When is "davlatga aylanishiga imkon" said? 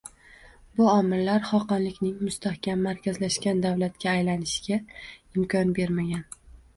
3.65-5.77